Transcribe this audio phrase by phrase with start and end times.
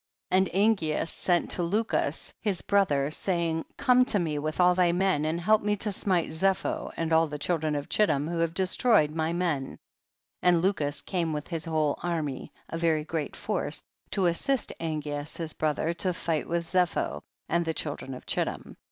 [0.31, 0.47] 14.
[0.49, 5.25] And Angeas sent to Lucus his brother, saying, come to me with all thy men
[5.25, 9.11] and help me to smite Zepho and all the children of Chittim who have destroyed
[9.11, 9.77] my men,
[10.41, 15.53] and Lucus came with his whole army, a very great force, to assist Angeas his
[15.53, 18.77] bro ther to fight with Zepho and the children of Chittim.